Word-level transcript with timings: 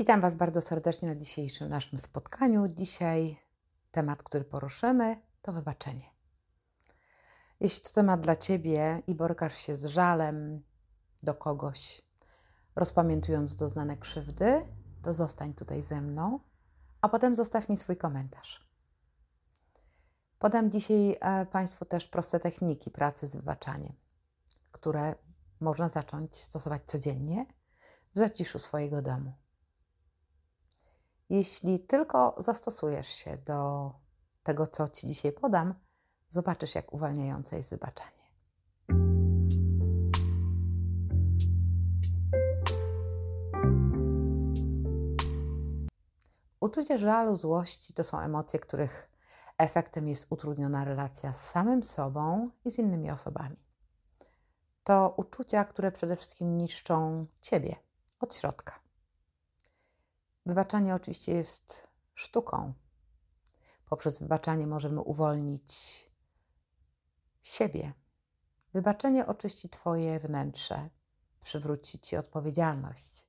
Witam 0.00 0.20
Was 0.20 0.34
bardzo 0.34 0.60
serdecznie 0.60 1.08
na 1.08 1.16
dzisiejszym 1.16 1.68
naszym 1.68 1.98
spotkaniu. 1.98 2.68
Dzisiaj 2.68 3.36
temat, 3.90 4.22
który 4.22 4.44
poruszymy, 4.44 5.22
to 5.42 5.52
wybaczenie. 5.52 6.10
Jeśli 7.60 7.82
to 7.82 7.90
temat 7.92 8.20
dla 8.20 8.36
Ciebie 8.36 9.02
i 9.06 9.14
borykasz 9.14 9.54
się 9.54 9.74
z 9.74 9.84
żalem 9.84 10.62
do 11.22 11.34
kogoś, 11.34 12.02
rozpamiętując 12.76 13.54
doznane 13.54 13.96
krzywdy, 13.96 14.66
to 15.02 15.14
zostań 15.14 15.54
tutaj 15.54 15.82
ze 15.82 16.00
mną, 16.00 16.40
a 17.00 17.08
potem 17.08 17.34
zostaw 17.34 17.68
mi 17.68 17.76
swój 17.76 17.96
komentarz. 17.96 18.70
Podam 20.38 20.70
dzisiaj 20.70 21.16
e, 21.20 21.46
Państwu 21.46 21.84
też 21.84 22.08
proste 22.08 22.40
techniki 22.40 22.90
pracy 22.90 23.28
z 23.28 23.36
wybaczaniem, 23.36 23.92
które 24.72 25.14
można 25.60 25.88
zacząć 25.88 26.36
stosować 26.36 26.82
codziennie 26.86 27.46
w 28.14 28.18
zaciszu 28.18 28.58
swojego 28.58 29.02
domu. 29.02 29.32
Jeśli 31.30 31.80
tylko 31.80 32.34
zastosujesz 32.38 33.08
się 33.08 33.36
do 33.36 33.90
tego, 34.42 34.66
co 34.66 34.88
Ci 34.88 35.06
dzisiaj 35.06 35.32
podam, 35.32 35.74
zobaczysz, 36.28 36.74
jak 36.74 36.92
uwalniające 36.92 37.56
jest 37.56 37.70
wybaczanie. 37.70 38.10
Uczucie 46.60 46.98
żalu, 46.98 47.36
złości 47.36 47.94
to 47.94 48.04
są 48.04 48.20
emocje, 48.20 48.60
których 48.60 49.10
efektem 49.58 50.08
jest 50.08 50.26
utrudniona 50.30 50.84
relacja 50.84 51.32
z 51.32 51.50
samym 51.50 51.82
sobą 51.82 52.50
i 52.64 52.70
z 52.70 52.78
innymi 52.78 53.10
osobami. 53.10 53.56
To 54.84 55.14
uczucia, 55.16 55.64
które 55.64 55.92
przede 55.92 56.16
wszystkim 56.16 56.58
niszczą 56.58 57.26
Ciebie 57.40 57.76
od 58.20 58.34
środka. 58.34 58.79
Wybaczanie 60.46 60.94
oczywiście 60.94 61.32
jest 61.32 61.88
sztuką. 62.14 62.74
Poprzez 63.86 64.18
wybaczanie 64.18 64.66
możemy 64.66 65.00
uwolnić 65.00 65.72
siebie. 67.42 67.92
Wybaczenie 68.72 69.26
oczyści 69.26 69.68
Twoje 69.68 70.20
wnętrze, 70.20 70.90
przywróci 71.40 71.98
Ci 71.98 72.16
odpowiedzialność 72.16 73.26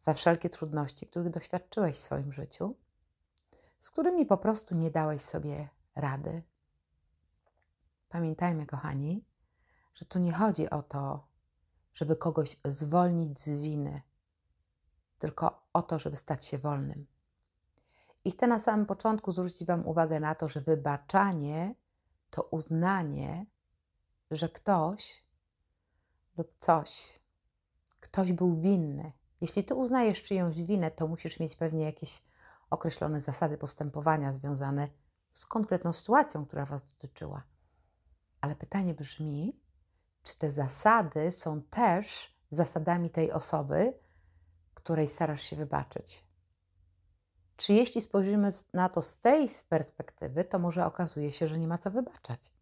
za 0.00 0.14
wszelkie 0.14 0.50
trudności, 0.50 1.06
których 1.06 1.30
doświadczyłeś 1.30 1.96
w 1.96 1.98
swoim 1.98 2.32
życiu, 2.32 2.76
z 3.80 3.90
którymi 3.90 4.26
po 4.26 4.38
prostu 4.38 4.74
nie 4.74 4.90
dałeś 4.90 5.22
sobie 5.22 5.68
rady. 5.94 6.42
Pamiętajmy, 8.08 8.66
kochani, 8.66 9.24
że 9.94 10.04
tu 10.04 10.18
nie 10.18 10.32
chodzi 10.32 10.70
o 10.70 10.82
to, 10.82 11.28
żeby 11.94 12.16
kogoś 12.16 12.56
zwolnić 12.64 13.40
z 13.40 13.48
winy, 13.48 14.02
tylko 15.18 15.62
o 15.72 15.82
to, 15.82 15.98
żeby 15.98 16.16
stać 16.16 16.46
się 16.46 16.58
wolnym. 16.58 17.06
I 18.24 18.30
chcę 18.30 18.46
na 18.46 18.58
samym 18.58 18.86
początku 18.86 19.32
zwrócić 19.32 19.64
Wam 19.64 19.86
uwagę 19.86 20.20
na 20.20 20.34
to, 20.34 20.48
że 20.48 20.60
wybaczanie 20.60 21.74
to 22.30 22.42
uznanie, 22.42 23.46
że 24.30 24.48
ktoś 24.48 25.24
lub 26.36 26.52
coś, 26.60 27.20
ktoś 28.00 28.32
był 28.32 28.60
winny. 28.60 29.12
Jeśli 29.40 29.64
Ty 29.64 29.74
uznajesz 29.74 30.22
czyjąś 30.22 30.62
winę, 30.62 30.90
to 30.90 31.06
musisz 31.08 31.40
mieć 31.40 31.56
pewnie 31.56 31.84
jakieś 31.84 32.22
określone 32.70 33.20
zasady 33.20 33.58
postępowania 33.58 34.32
związane 34.32 34.88
z 35.34 35.46
konkretną 35.46 35.92
sytuacją, 35.92 36.46
która 36.46 36.64
Was 36.64 36.82
dotyczyła. 36.82 37.42
Ale 38.40 38.56
pytanie 38.56 38.94
brzmi, 38.94 39.60
czy 40.22 40.38
te 40.38 40.52
zasady 40.52 41.32
są 41.32 41.62
też 41.62 42.36
zasadami 42.50 43.10
tej 43.10 43.32
osoby, 43.32 43.94
której 44.88 45.08
starasz 45.08 45.42
się 45.42 45.56
wybaczyć. 45.56 46.24
Czy 47.56 47.72
jeśli 47.72 48.00
spojrzymy 48.00 48.52
na 48.72 48.88
to 48.88 49.02
z 49.02 49.20
tej 49.20 49.48
perspektywy, 49.68 50.44
to 50.44 50.58
może 50.58 50.86
okazuje 50.86 51.32
się, 51.32 51.48
że 51.48 51.58
nie 51.58 51.68
ma 51.68 51.78
co 51.78 51.90
wybaczać. 51.90 52.52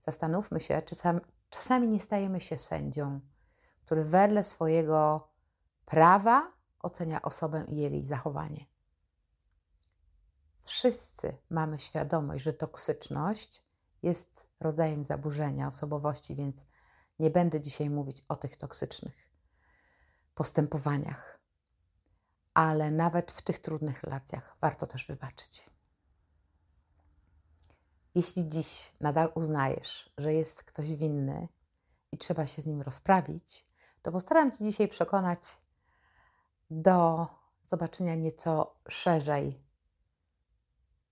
Zastanówmy 0.00 0.60
się, 0.60 0.82
czy 0.82 0.94
sam, 0.94 1.20
czasami 1.50 1.88
nie 1.88 2.00
stajemy 2.00 2.40
się 2.40 2.58
sędzią, 2.58 3.20
który 3.84 4.04
wedle 4.04 4.44
swojego 4.44 5.28
prawa 5.84 6.52
ocenia 6.80 7.22
osobę 7.22 7.64
i 7.68 7.76
jej 7.76 8.04
zachowanie. 8.04 8.66
Wszyscy 10.58 11.36
mamy 11.50 11.78
świadomość, 11.78 12.44
że 12.44 12.52
toksyczność 12.52 13.62
jest 14.02 14.48
rodzajem 14.60 15.04
zaburzenia 15.04 15.68
osobowości, 15.68 16.34
więc 16.34 16.56
nie 17.18 17.30
będę 17.30 17.60
dzisiaj 17.60 17.90
mówić 17.90 18.22
o 18.28 18.36
tych 18.36 18.56
toksycznych 18.56 19.27
postępowaniach. 20.38 21.40
Ale 22.54 22.90
nawet 22.90 23.32
w 23.32 23.42
tych 23.42 23.58
trudnych 23.58 24.02
relacjach 24.02 24.56
warto 24.60 24.86
też 24.86 25.06
wybaczyć. 25.06 25.70
Jeśli 28.14 28.48
dziś 28.48 28.92
nadal 29.00 29.32
uznajesz, 29.34 30.12
że 30.18 30.34
jest 30.34 30.62
ktoś 30.62 30.96
winny 30.96 31.48
i 32.12 32.18
trzeba 32.18 32.46
się 32.46 32.62
z 32.62 32.66
nim 32.66 32.82
rozprawić, 32.82 33.66
to 34.02 34.12
postaram 34.12 34.52
Cię 34.52 34.64
dzisiaj 34.64 34.88
przekonać 34.88 35.40
do 36.70 37.26
zobaczenia 37.68 38.14
nieco 38.14 38.76
szerzej 38.88 39.62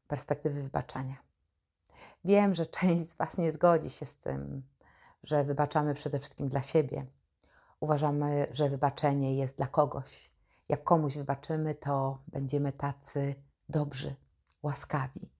perspektywy 0.09 0.62
wybaczania. 0.62 1.16
Wiem, 2.25 2.54
że 2.54 2.66
część 2.66 3.10
z 3.10 3.16
Was 3.16 3.38
nie 3.38 3.53
zgodzi 3.53 3.91
się 3.91 4.06
z 4.06 4.16
tym, 4.19 4.62
że 5.22 5.44
wybaczamy 5.44 5.94
przede 5.94 6.19
wszystkim 6.19 6.48
dla 6.48 6.62
siebie, 6.62 7.06
Uważamy, 7.81 8.47
że 8.50 8.70
wybaczenie 8.70 9.37
jest 9.37 9.56
dla 9.56 9.66
kogoś. 9.66 10.32
Jak 10.69 10.84
komuś 10.84 11.16
wybaczymy, 11.16 11.75
to 11.75 12.19
będziemy 12.28 12.72
tacy 12.72 13.34
dobrzy, 13.69 14.14
łaskawi, 14.62 15.31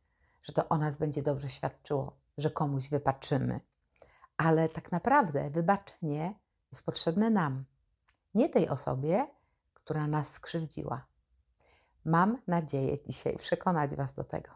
że 0.43 0.53
to 0.53 0.69
o 0.69 0.79
nas 0.79 0.97
będzie 0.97 1.23
dobrze 1.23 1.49
świadczyło, 1.49 2.17
że 2.39 2.51
komuś 2.51 2.89
wybaczymy. 2.89 3.61
Ale 4.37 4.69
tak 4.69 4.93
naprawdę 4.93 5.51
wybaczenie 5.51 6.35
jest 6.73 6.85
potrzebne 6.85 7.31
nam, 7.31 7.65
nie 8.35 8.49
tej 8.49 8.69
osobie, 8.69 9.27
która 9.75 10.07
nas 10.07 10.33
skrzywdziła. 10.33 11.07
Mam 12.05 12.43
nadzieję 12.47 12.99
dzisiaj 13.07 13.37
przekonać 13.37 13.97
Was 13.97 14.15
do 14.15 14.25
tego. 14.25 14.51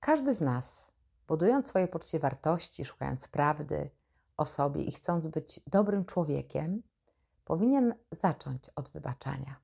Każdy 0.00 0.34
z 0.34 0.40
nas, 0.40 0.88
budując 1.28 1.68
swoje 1.68 1.88
poczucie 1.88 2.18
wartości, 2.18 2.84
szukając 2.84 3.28
prawdy, 3.28 3.90
o 4.38 4.46
sobie 4.46 4.82
i 4.84 4.92
chcąc 4.92 5.26
być 5.26 5.60
dobrym 5.66 6.04
człowiekiem, 6.04 6.82
powinien 7.44 7.94
zacząć 8.10 8.70
od 8.76 8.88
wybaczania. 8.88 9.56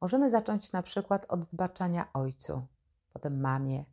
Możemy 0.00 0.30
zacząć 0.30 0.72
na 0.72 0.82
przykład 0.82 1.26
od 1.28 1.44
wybaczania 1.44 2.12
ojcu, 2.12 2.66
potem 3.12 3.40
mamie, 3.40 3.84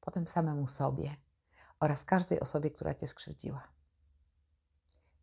potem 0.00 0.26
samemu 0.26 0.66
sobie 0.66 1.16
oraz 1.80 2.04
każdej 2.04 2.40
osobie, 2.40 2.70
która 2.70 2.94
cię 2.94 3.08
skrzywdziła. 3.08 3.62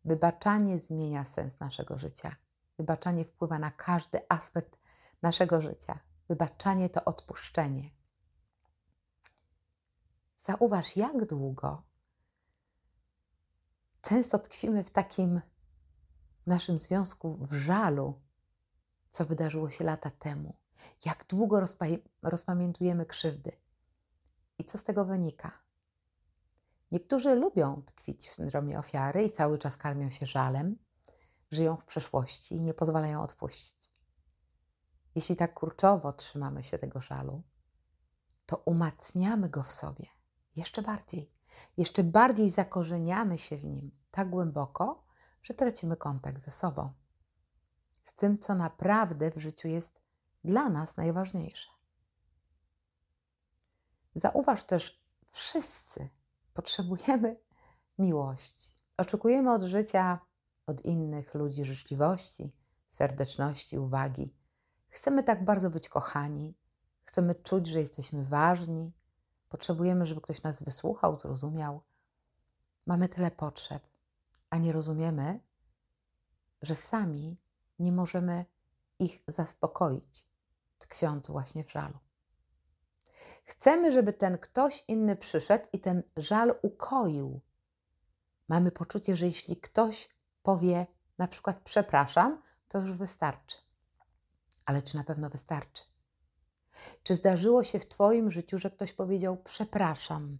Wybaczanie 0.04 0.78
zmienia 0.78 1.24
sens 1.24 1.60
naszego 1.60 1.98
życia. 1.98 2.36
Wybaczanie 2.78 3.24
wpływa 3.24 3.58
na 3.58 3.70
każdy 3.70 4.20
aspekt 4.28 4.78
naszego 5.22 5.60
życia. 5.60 5.98
Wybaczanie 6.28 6.88
to 6.88 7.04
odpuszczenie. 7.04 7.90
Zauważ, 10.38 10.96
jak 10.96 11.26
długo 11.26 11.82
często 14.08 14.38
tkwimy 14.38 14.84
w 14.84 14.90
takim 14.90 15.40
naszym 16.46 16.78
związku 16.78 17.38
w 17.40 17.52
żalu, 17.52 18.20
co 19.10 19.24
wydarzyło 19.24 19.70
się 19.70 19.84
lata 19.84 20.10
temu. 20.10 20.56
Jak 21.04 21.26
długo 21.28 21.60
rozpamiętujemy 22.22 23.06
krzywdy. 23.06 23.52
I 24.58 24.64
co 24.64 24.78
z 24.78 24.84
tego 24.84 25.04
wynika? 25.04 25.52
Niektórzy 26.92 27.34
lubią 27.34 27.82
tkwić 27.82 28.28
w 28.28 28.32
syndromie 28.32 28.78
ofiary 28.78 29.24
i 29.24 29.30
cały 29.30 29.58
czas 29.58 29.76
karmią 29.76 30.10
się 30.10 30.26
żalem, 30.26 30.78
żyją 31.50 31.76
w 31.76 31.84
przeszłości 31.84 32.56
i 32.56 32.60
nie 32.60 32.74
pozwalają 32.74 33.22
odpuścić. 33.22 33.90
Jeśli 35.14 35.36
tak 35.36 35.54
kurczowo 35.54 36.12
trzymamy 36.12 36.62
się 36.62 36.78
tego 36.78 37.00
żalu, 37.00 37.42
to 38.46 38.56
umacniamy 38.56 39.48
go 39.48 39.62
w 39.62 39.72
sobie 39.72 40.06
jeszcze 40.56 40.82
bardziej 40.82 41.35
jeszcze 41.76 42.04
bardziej 42.04 42.50
zakorzeniamy 42.50 43.38
się 43.38 43.56
w 43.56 43.64
nim, 43.64 43.90
tak 44.10 44.30
głęboko, 44.30 45.04
że 45.42 45.54
tracimy 45.54 45.96
kontakt 45.96 46.42
ze 46.42 46.50
sobą, 46.50 46.92
z 48.04 48.14
tym, 48.14 48.38
co 48.38 48.54
naprawdę 48.54 49.30
w 49.30 49.36
życiu 49.36 49.68
jest 49.68 50.00
dla 50.44 50.68
nas 50.68 50.96
najważniejsze. 50.96 51.68
Zauważ 54.14 54.64
też, 54.64 55.04
wszyscy 55.30 56.08
potrzebujemy 56.54 57.36
miłości. 57.98 58.72
Oczekujemy 58.96 59.52
od 59.52 59.62
życia, 59.62 60.18
od 60.66 60.84
innych 60.84 61.34
ludzi 61.34 61.64
życzliwości, 61.64 62.52
serdeczności, 62.90 63.78
uwagi. 63.78 64.34
Chcemy 64.88 65.22
tak 65.22 65.44
bardzo 65.44 65.70
być 65.70 65.88
kochani, 65.88 66.54
chcemy 67.04 67.34
czuć, 67.34 67.66
że 67.66 67.80
jesteśmy 67.80 68.24
ważni, 68.24 68.92
potrzebujemy, 69.56 70.06
żeby 70.06 70.20
ktoś 70.20 70.42
nas 70.42 70.62
wysłuchał, 70.62 71.20
zrozumiał. 71.20 71.80
Mamy 72.86 73.08
tyle 73.08 73.30
potrzeb, 73.30 73.82
a 74.50 74.58
nie 74.58 74.72
rozumiemy, 74.72 75.40
że 76.62 76.74
sami 76.74 77.36
nie 77.78 77.92
możemy 77.92 78.44
ich 78.98 79.22
zaspokoić, 79.28 80.26
tkwiąc 80.78 81.28
właśnie 81.28 81.64
w 81.64 81.72
żalu. 81.72 81.98
Chcemy, 83.44 83.92
żeby 83.92 84.12
ten 84.12 84.38
ktoś 84.38 84.84
inny 84.88 85.16
przyszedł 85.16 85.68
i 85.72 85.80
ten 85.80 86.02
żal 86.16 86.54
ukoił. 86.62 87.40
Mamy 88.48 88.70
poczucie, 88.70 89.16
że 89.16 89.26
jeśli 89.26 89.56
ktoś 89.56 90.08
powie 90.42 90.86
na 91.18 91.28
przykład 91.28 91.60
przepraszam, 91.64 92.42
to 92.68 92.80
już 92.80 92.92
wystarczy. 92.92 93.58
Ale 94.66 94.82
czy 94.82 94.96
na 94.96 95.04
pewno 95.04 95.30
wystarczy? 95.30 95.84
Czy 97.02 97.14
zdarzyło 97.14 97.64
się 97.64 97.78
w 97.78 97.88
Twoim 97.88 98.30
życiu, 98.30 98.58
że 98.58 98.70
ktoś 98.70 98.92
powiedział 98.92 99.36
przepraszam? 99.36 100.38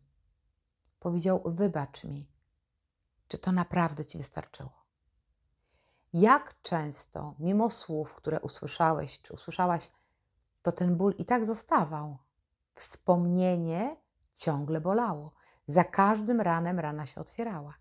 Powiedział 0.98 1.42
wybacz 1.44 2.04
mi. 2.04 2.30
Czy 3.28 3.38
to 3.38 3.52
naprawdę 3.52 4.04
Ci 4.04 4.18
wystarczyło? 4.18 4.86
Jak 6.12 6.62
często, 6.62 7.34
mimo 7.38 7.70
słów, 7.70 8.14
które 8.14 8.40
usłyszałeś, 8.40 9.22
czy 9.22 9.32
usłyszałaś, 9.32 9.90
to 10.62 10.72
ten 10.72 10.96
ból 10.96 11.14
i 11.18 11.24
tak 11.24 11.46
zostawał? 11.46 12.18
Wspomnienie 12.74 13.96
ciągle 14.34 14.80
bolało. 14.80 15.32
Za 15.66 15.84
każdym 15.84 16.40
ranem 16.40 16.80
rana 16.80 17.06
się 17.06 17.20
otwierała. 17.20 17.74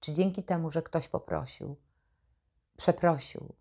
Czy 0.00 0.12
dzięki 0.12 0.42
temu, 0.42 0.70
że 0.70 0.82
ktoś 0.82 1.08
poprosił, 1.08 1.76
przeprosił, 2.76 3.54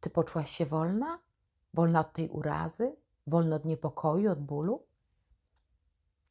ty 0.00 0.10
poczułaś 0.10 0.50
się 0.50 0.66
wolna? 0.66 1.18
Wolna 1.74 2.00
od 2.00 2.12
tej 2.12 2.28
urazy? 2.28 2.96
Wolna 3.26 3.56
od 3.56 3.64
niepokoju, 3.64 4.30
od 4.30 4.40
bólu? 4.40 4.86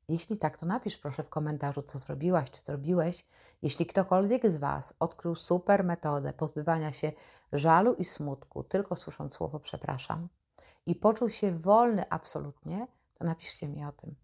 Jeśli 0.10 0.38
tak, 0.38 0.58
to 0.58 0.66
napisz 0.66 0.98
proszę 0.98 1.24
w 1.24 1.30
komentarzu, 1.30 1.82
co 1.82 1.98
zrobiłaś, 1.98 2.52
czy 2.52 2.62
zrobiłeś. 2.62 3.26
Jeśli 3.62 3.86
ktokolwiek 3.86 4.52
z 4.52 4.58
Was 4.58 4.94
odkrył 5.00 5.36
super 5.36 5.84
metodę 5.84 6.34
pozbywania 6.34 6.94
się 6.94 7.12
żalu 7.54 7.94
i 7.94 8.06
smutku, 8.06 8.64
tylko 8.64 8.96
słysząc 8.96 9.34
słowo 9.34 9.60
przepraszam, 9.60 10.30
i 10.86 10.96
poczuł 10.96 11.30
się 11.30 11.52
wolny 11.52 12.10
absolutnie, 12.10 12.88
to 13.14 13.26
napiszcie 13.26 13.68
mi 13.68 13.86
o 13.86 13.92
tym. 13.92 14.16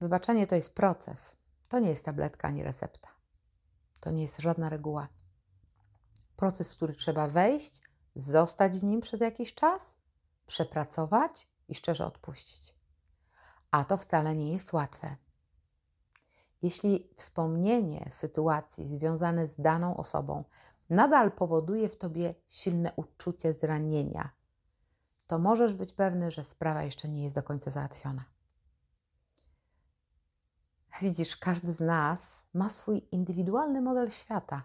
Wybaczenie 0.00 0.46
to 0.46 0.56
jest 0.56 0.74
proces. 0.74 1.36
To 1.68 1.78
nie 1.78 1.88
jest 1.88 2.04
tabletka 2.04 2.48
ani 2.48 2.62
recepta. 2.62 3.08
To 4.00 4.10
nie 4.10 4.22
jest 4.22 4.38
żadna 4.38 4.68
reguła. 4.68 5.08
Proces, 6.40 6.72
w 6.72 6.76
który 6.76 6.94
trzeba 6.94 7.26
wejść, 7.26 7.82
zostać 8.14 8.78
w 8.78 8.84
nim 8.84 9.00
przez 9.00 9.20
jakiś 9.20 9.54
czas, 9.54 9.98
przepracować 10.46 11.48
i 11.68 11.74
szczerze 11.74 12.06
odpuścić. 12.06 12.74
A 13.70 13.84
to 13.84 13.96
wcale 13.96 14.36
nie 14.36 14.52
jest 14.52 14.72
łatwe. 14.72 15.16
Jeśli 16.62 17.10
wspomnienie 17.16 18.08
sytuacji 18.10 18.88
związane 18.88 19.46
z 19.46 19.60
daną 19.60 19.96
osobą 19.96 20.44
nadal 20.90 21.32
powoduje 21.32 21.88
w 21.88 21.96
tobie 21.96 22.34
silne 22.48 22.92
uczucie 22.96 23.52
zranienia, 23.52 24.30
to 25.26 25.38
możesz 25.38 25.74
być 25.74 25.92
pewny, 25.92 26.30
że 26.30 26.44
sprawa 26.44 26.82
jeszcze 26.82 27.08
nie 27.08 27.24
jest 27.24 27.34
do 27.34 27.42
końca 27.42 27.70
załatwiona. 27.70 28.24
Widzisz, 31.00 31.36
każdy 31.36 31.72
z 31.72 31.80
nas 31.80 32.46
ma 32.54 32.68
swój 32.68 33.08
indywidualny 33.12 33.80
model 33.80 34.10
świata. 34.10 34.62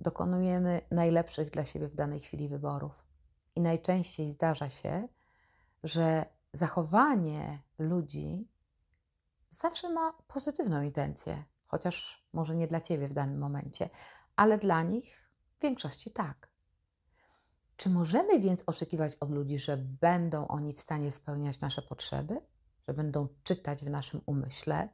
Dokonujemy 0.00 0.80
najlepszych 0.90 1.50
dla 1.50 1.64
siebie 1.64 1.88
w 1.88 1.94
danej 1.94 2.20
chwili 2.20 2.48
wyborów. 2.48 3.06
I 3.56 3.60
najczęściej 3.60 4.30
zdarza 4.30 4.68
się, 4.68 5.08
że 5.84 6.24
zachowanie 6.52 7.62
ludzi 7.78 8.48
zawsze 9.50 9.90
ma 9.90 10.12
pozytywną 10.26 10.82
intencję, 10.82 11.44
chociaż 11.66 12.26
może 12.32 12.56
nie 12.56 12.66
dla 12.66 12.80
ciebie 12.80 13.08
w 13.08 13.14
danym 13.14 13.38
momencie, 13.38 13.90
ale 14.36 14.58
dla 14.58 14.82
nich 14.82 15.30
w 15.58 15.62
większości 15.62 16.10
tak. 16.10 16.48
Czy 17.76 17.90
możemy 17.90 18.40
więc 18.40 18.62
oczekiwać 18.66 19.16
od 19.16 19.30
ludzi, 19.30 19.58
że 19.58 19.76
będą 19.76 20.48
oni 20.48 20.72
w 20.72 20.80
stanie 20.80 21.12
spełniać 21.12 21.60
nasze 21.60 21.82
potrzeby, 21.82 22.40
że 22.88 22.94
będą 22.94 23.28
czytać 23.42 23.84
w 23.84 23.90
naszym 23.90 24.20
umyśle, 24.26 24.88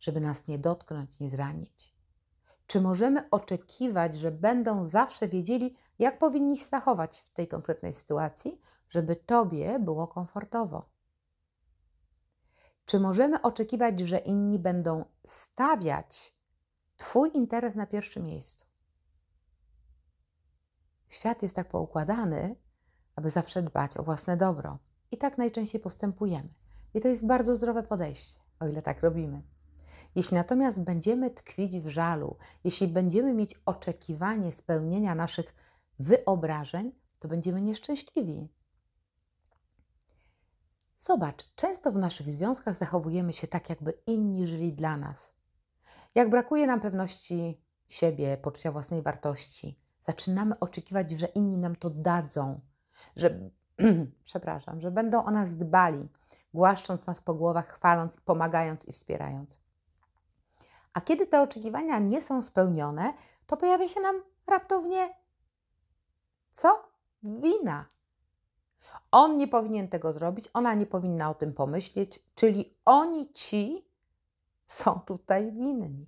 żeby 0.00 0.20
nas 0.20 0.48
nie 0.48 0.58
dotknąć, 0.58 1.20
nie 1.20 1.28
zranić? 1.28 2.01
Czy 2.72 2.80
możemy 2.80 3.30
oczekiwać, 3.30 4.14
że 4.14 4.30
będą 4.30 4.84
zawsze 4.84 5.28
wiedzieli, 5.28 5.76
jak 5.98 6.18
powinni 6.18 6.58
się 6.58 6.64
zachować 6.64 7.20
w 7.20 7.30
tej 7.30 7.48
konkretnej 7.48 7.92
sytuacji, 7.92 8.60
żeby 8.88 9.16
Tobie 9.16 9.78
było 9.78 10.08
komfortowo? 10.08 10.90
Czy 12.84 13.00
możemy 13.00 13.42
oczekiwać, 13.42 14.00
że 14.00 14.18
inni 14.18 14.58
będą 14.58 15.04
stawiać 15.26 16.34
Twój 16.96 17.30
interes 17.34 17.74
na 17.74 17.86
pierwszym 17.86 18.22
miejscu? 18.22 18.66
Świat 21.08 21.42
jest 21.42 21.56
tak 21.56 21.68
poukładany, 21.68 22.56
aby 23.16 23.30
zawsze 23.30 23.62
dbać 23.62 23.96
o 23.96 24.02
własne 24.02 24.36
dobro. 24.36 24.78
I 25.10 25.18
tak 25.18 25.38
najczęściej 25.38 25.80
postępujemy. 25.80 26.48
I 26.94 27.00
to 27.00 27.08
jest 27.08 27.26
bardzo 27.26 27.54
zdrowe 27.54 27.82
podejście, 27.82 28.40
o 28.60 28.66
ile 28.66 28.82
tak 28.82 29.02
robimy. 29.02 29.42
Jeśli 30.14 30.34
natomiast 30.34 30.80
będziemy 30.80 31.30
tkwić 31.30 31.78
w 31.78 31.88
żalu, 31.88 32.36
jeśli 32.64 32.88
będziemy 32.88 33.34
mieć 33.34 33.60
oczekiwanie 33.66 34.52
spełnienia 34.52 35.14
naszych 35.14 35.54
wyobrażeń, 35.98 36.92
to 37.18 37.28
będziemy 37.28 37.60
nieszczęśliwi. 37.60 38.48
Zobacz, 40.98 41.54
często 41.56 41.92
w 41.92 41.96
naszych 41.96 42.30
związkach 42.30 42.76
zachowujemy 42.76 43.32
się 43.32 43.46
tak, 43.46 43.70
jakby 43.70 43.92
inni 44.06 44.46
żyli 44.46 44.72
dla 44.72 44.96
nas. 44.96 45.34
Jak 46.14 46.30
brakuje 46.30 46.66
nam 46.66 46.80
pewności 46.80 47.60
siebie, 47.88 48.36
poczucia 48.36 48.72
własnej 48.72 49.02
wartości, 49.02 49.78
zaczynamy 50.02 50.58
oczekiwać, 50.58 51.10
że 51.10 51.26
inni 51.26 51.58
nam 51.58 51.76
to 51.76 51.90
dadzą, 51.90 52.60
że, 53.16 53.50
przepraszam, 54.24 54.80
że 54.80 54.90
będą 54.90 55.24
o 55.24 55.30
nas 55.30 55.56
dbali, 55.56 56.08
głaszcząc 56.54 57.06
nas 57.06 57.20
po 57.20 57.34
głowach, 57.34 57.68
chwaląc, 57.68 58.16
pomagając 58.16 58.84
i 58.88 58.92
wspierając. 58.92 59.61
A 60.92 61.00
kiedy 61.00 61.26
te 61.26 61.42
oczekiwania 61.42 61.98
nie 61.98 62.22
są 62.22 62.42
spełnione, 62.42 63.14
to 63.46 63.56
pojawia 63.56 63.88
się 63.88 64.00
nam 64.00 64.22
raptownie 64.46 65.22
co? 66.52 66.88
Wina. 67.22 67.86
On 69.10 69.36
nie 69.36 69.48
powinien 69.48 69.88
tego 69.88 70.12
zrobić, 70.12 70.48
ona 70.54 70.74
nie 70.74 70.86
powinna 70.86 71.30
o 71.30 71.34
tym 71.34 71.54
pomyśleć, 71.54 72.22
czyli 72.34 72.74
oni 72.84 73.32
ci 73.32 73.88
są 74.66 75.00
tutaj 75.00 75.52
winni. 75.52 76.06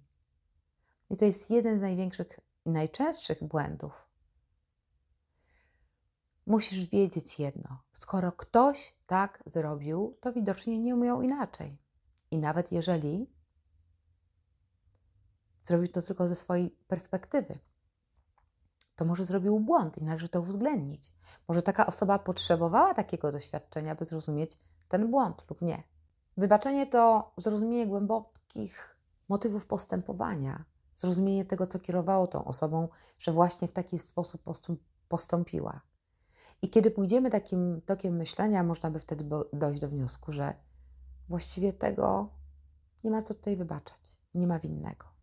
I 1.10 1.16
to 1.16 1.24
jest 1.24 1.50
jeden 1.50 1.78
z 1.78 1.82
największych 1.82 2.40
i 2.64 2.70
najczęstszych 2.70 3.44
błędów. 3.44 4.08
Musisz 6.46 6.86
wiedzieć 6.86 7.38
jedno: 7.38 7.82
skoro 7.92 8.32
ktoś 8.32 8.94
tak 9.06 9.42
zrobił, 9.46 10.16
to 10.20 10.32
widocznie 10.32 10.78
nie 10.78 10.94
umiał 10.94 11.22
inaczej. 11.22 11.78
I 12.30 12.38
nawet 12.38 12.72
jeżeli 12.72 13.33
zrobił 15.64 15.88
to 15.88 16.02
tylko 16.02 16.28
ze 16.28 16.34
swojej 16.34 16.70
perspektywy, 16.70 17.58
to 18.96 19.04
może 19.04 19.24
zrobił 19.24 19.60
błąd 19.60 19.98
i 19.98 20.04
należy 20.04 20.28
to 20.28 20.40
uwzględnić. 20.40 21.12
Może 21.48 21.62
taka 21.62 21.86
osoba 21.86 22.18
potrzebowała 22.18 22.94
takiego 22.94 23.32
doświadczenia, 23.32 23.94
by 23.94 24.04
zrozumieć 24.04 24.58
ten 24.88 25.10
błąd 25.10 25.42
lub 25.50 25.62
nie. 25.62 25.82
Wybaczenie 26.36 26.86
to 26.86 27.32
zrozumienie 27.36 27.86
głębokich 27.86 28.96
motywów 29.28 29.66
postępowania, 29.66 30.64
zrozumienie 30.94 31.44
tego, 31.44 31.66
co 31.66 31.78
kierowało 31.78 32.26
tą 32.26 32.44
osobą, 32.44 32.88
że 33.18 33.32
właśnie 33.32 33.68
w 33.68 33.72
taki 33.72 33.98
sposób 33.98 34.42
postąpiła. 35.08 35.80
I 36.62 36.70
kiedy 36.70 36.90
pójdziemy 36.90 37.30
takim 37.30 37.80
tokiem 37.86 38.16
myślenia, 38.16 38.62
można 38.62 38.90
by 38.90 38.98
wtedy 38.98 39.24
dojść 39.52 39.80
do 39.80 39.88
wniosku, 39.88 40.32
że 40.32 40.54
właściwie 41.28 41.72
tego 41.72 42.28
nie 43.04 43.10
ma 43.10 43.22
co 43.22 43.34
tutaj 43.34 43.56
wybaczać, 43.56 44.18
nie 44.34 44.46
ma 44.46 44.58
winnego. 44.58 45.13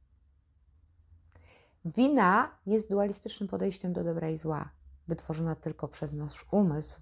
Wina 1.86 2.58
jest 2.66 2.90
dualistycznym 2.90 3.50
podejściem 3.50 3.94
do 3.94 4.04
dobra 4.04 4.30
i 4.30 4.38
zła, 4.38 4.70
wytworzona 5.08 5.56
tylko 5.56 5.88
przez 5.88 6.14
nasz 6.14 6.46
umysł. 6.52 7.02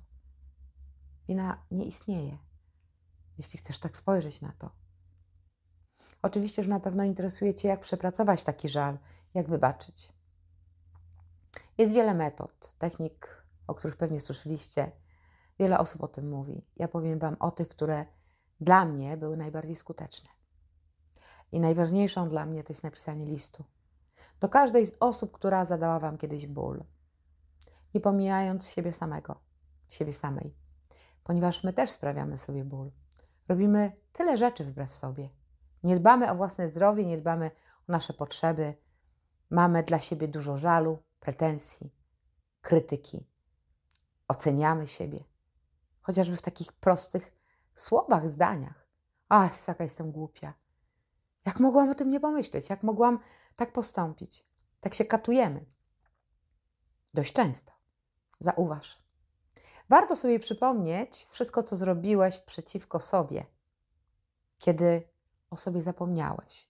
Wina 1.27 1.65
nie 1.71 1.85
istnieje, 1.85 2.37
jeśli 3.37 3.59
chcesz 3.59 3.79
tak 3.79 3.97
spojrzeć 3.97 4.41
na 4.41 4.51
to. 4.51 4.69
Oczywiście, 6.21 6.63
że 6.63 6.69
na 6.69 6.79
pewno 6.79 7.03
interesuje 7.03 7.53
Cię, 7.53 7.67
jak 7.67 7.79
przepracować 7.79 8.43
taki 8.43 8.69
żal, 8.69 8.97
jak 9.33 9.49
wybaczyć. 9.49 10.13
Jest 11.77 11.93
wiele 11.93 12.13
metod, 12.13 12.73
technik, 12.77 13.43
o 13.67 13.75
których 13.75 13.97
pewnie 13.97 14.21
słyszeliście. 14.21 14.91
Wiele 15.59 15.79
osób 15.79 16.03
o 16.03 16.07
tym 16.07 16.29
mówi. 16.29 16.65
Ja 16.75 16.87
powiem 16.87 17.19
Wam 17.19 17.35
o 17.39 17.51
tych, 17.51 17.67
które 17.67 18.05
dla 18.61 18.85
mnie 18.85 19.17
były 19.17 19.37
najbardziej 19.37 19.75
skuteczne. 19.75 20.29
I 21.51 21.59
najważniejszą 21.59 22.29
dla 22.29 22.45
mnie 22.45 22.63
to 22.63 22.73
jest 22.73 22.83
napisanie 22.83 23.25
listu. 23.25 23.63
Do 24.39 24.49
każdej 24.49 24.85
z 24.85 24.97
osób, 24.99 25.31
która 25.31 25.65
zadała 25.65 25.99
Wam 25.99 26.17
kiedyś 26.17 26.47
ból. 26.47 26.83
Nie 27.93 28.01
pomijając 28.01 28.69
siebie 28.69 28.93
samego, 28.93 29.41
siebie 29.89 30.13
samej. 30.13 30.55
Ponieważ 31.23 31.63
my 31.63 31.73
też 31.73 31.91
sprawiamy 31.91 32.37
sobie 32.37 32.63
ból. 32.63 32.91
Robimy 33.47 33.91
tyle 34.11 34.37
rzeczy 34.37 34.63
wbrew 34.63 34.95
sobie. 34.95 35.29
Nie 35.83 35.99
dbamy 35.99 36.31
o 36.31 36.35
własne 36.35 36.67
zdrowie, 36.67 37.05
nie 37.05 37.17
dbamy 37.17 37.51
o 37.87 37.91
nasze 37.91 38.13
potrzeby. 38.13 38.73
Mamy 39.49 39.83
dla 39.83 39.99
siebie 39.99 40.27
dużo 40.27 40.57
żalu, 40.57 41.03
pretensji, 41.19 41.93
krytyki. 42.61 43.27
Oceniamy 44.27 44.87
siebie. 44.87 45.23
Chociażby 46.01 46.37
w 46.37 46.41
takich 46.41 46.73
prostych 46.73 47.31
słowach, 47.75 48.29
zdaniach. 48.29 48.87
Ach, 49.29 49.67
jaka 49.67 49.83
jestem 49.83 50.11
głupia. 50.11 50.53
Jak 51.45 51.59
mogłam 51.59 51.89
o 51.89 51.95
tym 51.95 52.09
nie 52.09 52.19
pomyśleć? 52.19 52.69
Jak 52.69 52.83
mogłam 52.83 53.19
tak 53.55 53.73
postąpić? 53.73 54.45
Tak 54.79 54.93
się 54.93 55.05
katujemy. 55.05 55.65
Dość 57.13 57.33
często. 57.33 57.71
Zauważ. 58.39 59.03
Warto 59.89 60.15
sobie 60.15 60.39
przypomnieć 60.39 61.27
wszystko, 61.29 61.63
co 61.63 61.75
zrobiłeś 61.75 62.39
przeciwko 62.39 62.99
sobie, 62.99 63.45
kiedy 64.57 65.09
o 65.49 65.57
sobie 65.57 65.81
zapomniałeś, 65.81 66.69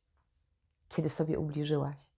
kiedy 0.89 1.09
sobie 1.09 1.39
ubliżyłaś, 1.39 2.09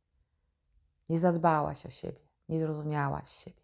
nie 1.10 1.20
zadbałaś 1.20 1.86
o 1.86 1.90
siebie, 1.90 2.20
nie 2.50 2.60
zrozumiałaś 2.60 3.30
siebie. 3.32 3.62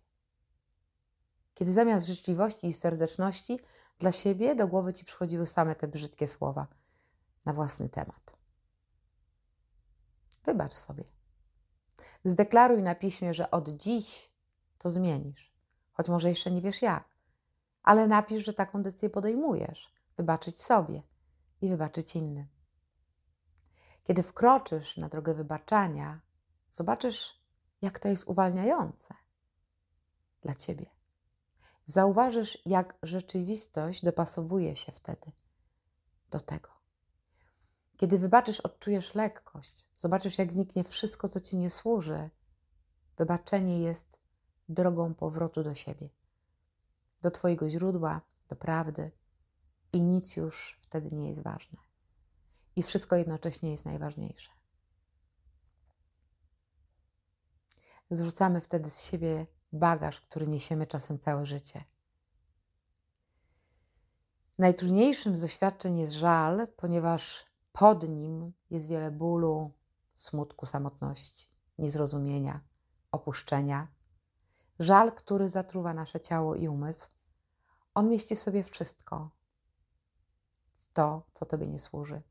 Kiedy 1.54 1.74
zamiast 1.74 2.08
życzliwości 2.08 2.68
i 2.68 2.74
serdeczności 2.74 3.60
dla 4.00 4.12
siebie 4.12 4.56
do 4.56 4.68
głowy 4.68 4.94
ci 4.94 5.06
przychodziły 5.06 5.48
same 5.48 5.76
te 5.76 5.88
brzydkie 5.88 6.28
słowa 6.28 6.68
na 7.46 7.54
własny 7.54 7.90
temat. 7.90 8.37
Wybacz 10.48 10.74
sobie. 10.74 11.04
Zdeklaruj 12.26 12.84
na 12.84 12.96
piśmie, 12.96 13.34
że 13.34 13.52
od 13.52 13.70
dziś 13.70 14.32
to 14.78 14.90
zmienisz, 14.90 15.54
choć 15.92 16.10
może 16.10 16.30
jeszcze 16.30 16.52
nie 16.52 16.62
wiesz 16.62 16.82
jak, 16.82 17.10
ale 17.84 18.08
napisz, 18.08 18.46
że 18.46 18.54
taką 18.54 18.84
decyzję 18.84 19.10
podejmujesz. 19.10 19.94
Wybaczyć 20.18 20.62
sobie 20.62 21.04
i 21.62 21.70
wybaczyć 21.70 22.16
innym. 22.16 22.48
Kiedy 24.04 24.24
wkroczysz 24.24 24.98
na 24.98 25.10
drogę 25.10 25.34
wybaczania, 25.34 26.22
zobaczysz, 26.72 27.42
jak 27.82 28.00
to 28.00 28.08
jest 28.08 28.28
uwalniające 28.28 29.14
dla 30.42 30.54
ciebie. 30.54 30.86
Zauważysz, 31.86 32.58
jak 32.66 32.98
rzeczywistość 33.04 34.06
dopasowuje 34.06 34.76
się 34.76 34.92
wtedy 34.92 35.32
do 36.30 36.40
tego. 36.40 36.77
Kiedy 37.98 38.20
wybaczysz, 38.20 38.60
odczujesz 38.60 39.16
lekkość, 39.16 39.88
zobaczysz, 39.98 40.38
jak 40.38 40.54
zniknie 40.54 40.84
wszystko, 40.84 41.28
co 41.28 41.40
ci 41.40 41.58
nie 41.58 41.70
służy. 41.70 42.30
Wybaczenie 43.18 43.80
jest 43.80 44.20
drogą 44.70 45.14
powrotu 45.14 45.64
do 45.64 45.76
siebie, 45.76 46.10
do 47.22 47.32
Twojego 47.32 47.70
źródła, 47.70 48.22
do 48.48 48.56
prawdy, 48.56 49.12
i 49.94 50.02
nic 50.02 50.36
już 50.36 50.78
wtedy 50.82 51.16
nie 51.16 51.28
jest 51.28 51.44
ważne. 51.44 51.78
I 52.76 52.84
wszystko 52.84 53.16
jednocześnie 53.16 53.72
jest 53.72 53.86
najważniejsze. 53.86 54.52
Zrzucamy 58.12 58.62
wtedy 58.62 58.90
z 58.90 59.04
siebie 59.06 59.46
bagaż, 59.74 60.22
który 60.22 60.48
niesiemy 60.48 60.88
czasem 60.88 61.20
całe 61.20 61.46
życie. 61.46 61.84
Najtrudniejszym 64.60 65.36
z 65.36 65.42
doświadczeń 65.42 66.00
jest 66.00 66.14
żal, 66.14 66.68
ponieważ 66.78 67.46
pod 67.80 68.10
nim 68.10 68.54
jest 68.70 68.88
wiele 68.88 69.12
bólu, 69.12 69.72
smutku, 70.16 70.66
samotności, 70.66 71.50
niezrozumienia, 71.78 72.62
opuszczenia. 73.12 73.88
Żal, 74.80 75.12
który 75.12 75.50
zatruwa 75.50 75.94
nasze 75.94 76.20
ciało 76.20 76.56
i 76.56 76.68
umysł, 76.68 77.08
on 77.94 78.10
mieści 78.10 78.36
w 78.36 78.40
sobie 78.40 78.64
wszystko. 78.64 79.30
To, 80.94 81.24
co 81.34 81.46
Tobie 81.46 81.68
nie 81.68 81.80
służy. 81.80 82.22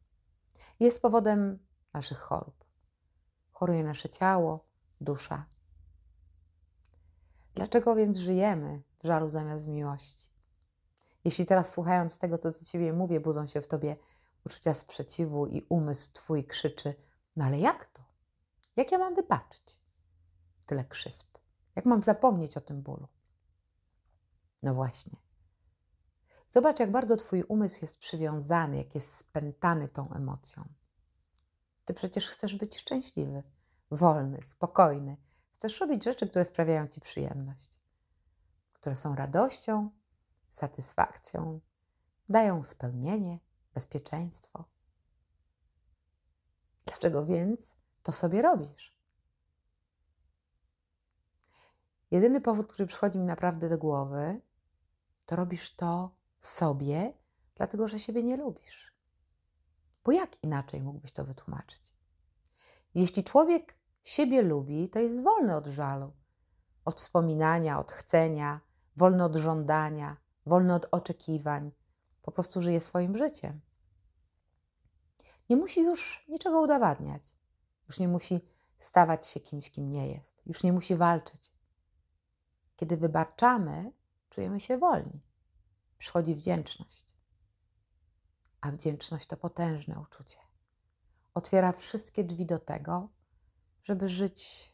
Jest 0.81 1.03
powodem 1.03 1.59
naszych 1.93 2.19
chorób. 2.19 2.65
Choruje 3.53 3.85
nasze 3.85 4.09
ciało, 4.09 4.65
dusza. 5.01 5.45
Dlaczego 7.55 7.95
więc 7.95 8.19
żyjemy 8.19 8.83
w 9.03 9.07
żalu 9.07 9.29
zamiast 9.29 9.65
w 9.65 9.69
miłości? 9.69 10.31
Jeśli 11.25 11.47
teraz 11.47 11.71
słuchając 11.71 12.19
tego, 12.19 12.39
co 12.39 12.51
do 12.51 12.65
Ciebie 12.65 12.93
mówię, 12.93 13.21
budzą 13.21 13.47
się 13.47 13.61
w 13.61 13.69
Tobie 13.69 13.97
uczucia 14.47 14.75
sprzeciwu 14.75 15.47
i 15.47 15.67
umysł 15.69 16.13
Twój 16.13 16.45
krzyczy: 16.45 16.95
No 17.37 17.45
ale 17.45 17.59
jak 17.59 17.89
to? 17.89 18.05
Jak 18.77 18.93
ja 18.93 18.99
mam 18.99 19.15
wybaczyć? 19.15 19.81
Tyle 20.67 20.85
krzywd. 20.85 21.43
Jak 21.77 21.87
mam 21.87 22.01
zapomnieć 22.01 22.57
o 22.57 22.61
tym 22.61 22.83
bólu? 22.83 23.09
No 24.63 24.75
właśnie. 24.75 25.19
Zobacz, 26.51 26.81
jak 26.81 26.91
bardzo 26.91 27.17
Twój 27.17 27.43
umysł 27.43 27.85
jest 27.85 27.99
przywiązany, 27.99 28.77
jak 28.77 28.95
jest 28.95 29.17
spętany 29.17 29.89
tą 29.89 30.13
emocją. 30.13 30.65
Ty 31.85 31.95
przecież 31.95 32.29
chcesz 32.29 32.55
być 32.55 32.79
szczęśliwy, 32.79 33.43
wolny, 33.91 34.43
spokojny. 34.43 35.17
Chcesz 35.53 35.81
robić 35.81 36.05
rzeczy, 36.05 36.29
które 36.29 36.45
sprawiają 36.45 36.89
Ci 36.89 37.01
przyjemność, 37.01 37.81
które 38.75 38.97
są 38.97 39.15
radością, 39.15 39.91
satysfakcją, 40.51 41.61
dają 42.29 42.65
spełnienie, 42.65 43.39
bezpieczeństwo. 43.77 44.65
Dlaczego 46.85 47.25
więc 47.25 47.77
to 48.03 48.13
sobie 48.13 48.43
robisz? 48.43 48.97
Jedyny 52.11 52.41
powód, 52.41 52.73
który 52.73 52.87
przychodzi 52.87 53.19
mi 53.19 53.25
naprawdę 53.25 53.69
do 53.69 53.79
głowy, 53.79 54.41
to 55.27 55.37
robisz 55.37 55.77
to 55.77 56.11
sobie, 56.41 57.13
dlatego 57.55 57.89
że 57.89 57.99
siebie 57.99 58.23
nie 58.23 58.37
lubisz. 58.37 58.95
Bo 60.05 60.13
jak 60.13 60.45
inaczej 60.45 60.81
mógłbyś 60.81 61.13
to 61.13 61.25
wytłumaczyć? 61.25 61.95
Jeśli 62.95 63.25
człowiek 63.25 63.79
siebie 64.05 64.43
lubi, 64.43 64.89
to 64.89 65.01
jest 65.01 65.23
wolny 65.23 65.57
od 65.57 65.67
żalu, 65.67 66.13
od 66.85 66.95
wspominania, 66.95 67.81
od 67.81 67.93
chcenia, 67.93 68.61
wolny 68.97 69.25
od 69.25 69.37
żądania, 69.37 70.17
wolny 70.47 70.75
od 70.75 70.87
oczekiwań. 70.91 71.73
Po 72.23 72.33
prostu 72.33 72.63
żyje 72.63 72.81
swoim 72.81 73.17
życiem. 73.17 73.66
Nie 75.51 75.57
musi 75.57 75.81
już 75.81 76.25
niczego 76.29 76.61
udowadniać. 76.61 77.35
Już 77.89 77.99
nie 77.99 78.09
musi 78.09 78.41
stawać 78.79 79.27
się 79.27 79.41
kimś, 79.41 79.71
kim 79.71 79.91
nie 79.91 80.09
jest. 80.09 80.43
Już 80.47 80.63
nie 80.63 80.73
musi 80.73 80.97
walczyć. 80.97 81.53
Kiedy 82.77 82.97
wybaczamy, 82.97 83.93
czujemy 84.31 84.61
się 84.61 84.79
wolni. 84.79 85.21
Przychodzi 85.99 86.35
wdzięczność. 86.35 87.17
A 88.61 88.71
wdzięczność 88.71 89.27
to 89.27 89.37
potężne 89.37 90.01
uczucie. 90.01 90.39
Otwiera 91.35 91.73
wszystkie 91.73 92.25
drzwi 92.25 92.47
do 92.47 92.59
tego, 92.59 93.09
żeby 93.85 94.09
żyć 94.09 94.73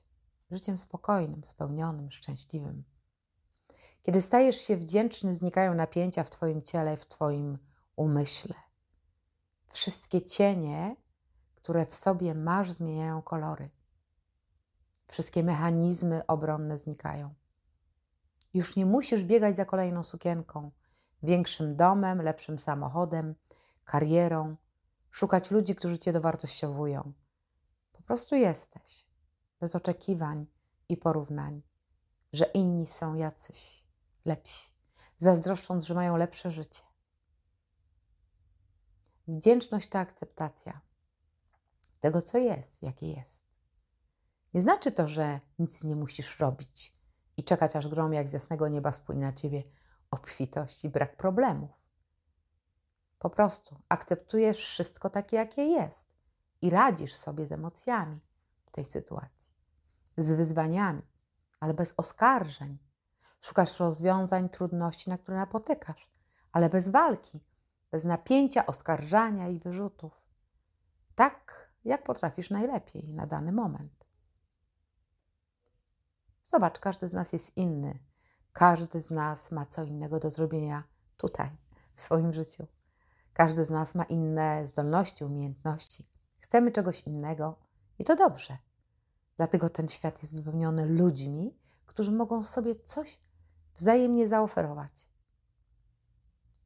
życiem 0.51 0.79
spokojnym, 0.79 1.45
spełnionym, 1.45 2.11
szczęśliwym. 2.11 2.85
Kiedy 4.03 4.23
stajesz 4.23 4.57
się 4.57 4.77
wdzięczny, 4.77 5.33
znikają 5.33 5.75
napięcia 5.75 6.25
w 6.25 6.31
Twoim 6.31 6.63
ciele, 6.63 6.97
w 6.97 7.07
Twoim 7.07 7.59
umyśle. 7.97 8.55
Wszystkie 9.73 10.23
cienie, 10.23 10.97
które 11.55 11.87
w 11.87 11.95
sobie 11.95 12.35
masz, 12.35 12.73
zmieniają 12.73 13.23
kolory. 13.23 13.71
Wszystkie 15.07 15.43
mechanizmy 15.43 16.27
obronne 16.27 16.79
znikają. 16.79 17.35
Już 18.55 18.77
nie 18.77 18.87
musisz 18.87 19.25
biegać 19.25 19.57
za 19.57 19.65
kolejną 19.65 20.03
sukienką, 20.03 20.71
większym 21.23 21.77
domem, 21.77 22.23
lepszym 22.23 22.59
samochodem, 22.59 23.35
karierą, 23.85 24.57
szukać 25.11 25.51
ludzi, 25.51 25.75
którzy 25.75 25.99
cię 25.99 26.13
dowartościowują. 26.13 27.13
Po 27.93 28.03
prostu 28.03 28.37
jesteś, 28.37 29.07
bez 29.61 29.77
oczekiwań 29.77 30.47
i 30.89 30.97
porównań, 30.97 31.63
że 32.33 32.45
inni 32.45 32.87
są 32.87 33.15
jacyś 33.15 33.87
lepsi, 34.25 34.73
zazdroszcząc, 35.19 35.85
że 35.85 35.95
mają 35.95 36.17
lepsze 36.17 36.51
życie. 36.51 36.92
Wdzięczność 39.29 39.89
to 39.89 39.99
akceptacja 39.99 40.81
tego, 42.01 42.23
co 42.23 42.39
jest, 42.39 42.83
jakie 42.83 43.13
jest. 43.13 43.45
Nie 44.55 44.61
znaczy 44.61 44.93
to, 44.93 45.09
że 45.09 45.41
nic 45.59 45.85
nie 45.85 45.97
musisz 45.97 46.41
robić 46.41 46.93
i 47.37 47.45
czekać, 47.45 47.77
aż 47.77 47.89
grom 47.89 48.13
jak 48.13 48.29
z 48.29 48.33
jasnego 48.33 48.69
nieba 48.69 48.93
spłynie 48.93 49.21
na 49.21 49.33
ciebie 49.33 49.63
obfitość 50.11 50.85
i 50.85 50.89
brak 50.89 51.17
problemów. 51.17 51.71
Po 53.19 53.31
prostu 53.31 53.79
akceptujesz 53.89 54.59
wszystko 54.59 55.11
takie, 55.11 55.37
jakie 55.37 55.63
jest 55.63 56.15
i 56.63 56.71
radzisz 56.71 57.15
sobie 57.15 57.47
z 57.47 57.53
emocjami 57.53 58.21
w 58.67 58.71
tej 58.71 58.85
sytuacji, 58.85 59.53
z 60.17 60.33
wyzwaniami, 60.33 61.03
ale 61.61 61.75
bez 61.75 61.95
oskarżeń. 61.97 62.79
Szukasz 63.41 63.81
rozwiązań 63.81 64.49
trudności, 64.49 65.11
na 65.11 65.19
które 65.19 65.37
napotykasz, 65.37 66.11
ale 66.53 66.71
bez 66.71 66.89
walki, 66.89 67.41
bez 67.93 68.05
napięcia, 68.05 68.67
oskarżania 68.67 69.49
i 69.49 69.59
wyrzutów. 69.59 70.29
Tak, 71.15 71.69
jak 71.85 72.05
potrafisz 72.05 72.51
najlepiej 72.51 73.09
na 73.09 73.27
dany 73.27 73.53
moment. 73.53 74.07
Zobacz, 76.43 76.79
każdy 76.79 77.09
z 77.09 77.13
nas 77.13 77.33
jest 77.33 77.57
inny. 77.57 77.99
Każdy 78.53 79.01
z 79.01 79.11
nas 79.11 79.51
ma 79.51 79.67
co 79.67 79.85
innego 79.85 80.21
do 80.21 80.31
zrobienia 80.31 80.83
tutaj, 81.17 81.51
w 81.95 82.01
swoim 82.01 82.33
życiu. 82.33 82.67
Każdy 83.33 83.65
z 83.65 83.71
nas 83.71 83.95
ma 83.95 84.05
inne 84.05 84.67
zdolności, 84.67 85.25
umiejętności. 85.25 86.09
Chcemy 86.41 86.73
czegoś 86.73 87.03
innego 87.03 87.59
i 87.99 88.05
to 88.05 88.17
dobrze. 88.17 88.59
Dlatego 89.37 89.69
ten 89.69 89.89
świat 89.89 90.23
jest 90.23 90.37
wypełniony 90.37 90.87
ludźmi, 90.87 91.59
którzy 91.87 92.13
mogą 92.13 92.43
sobie 92.43 92.75
coś 92.75 93.21
wzajemnie 93.77 94.29
zaoferować. 94.29 95.12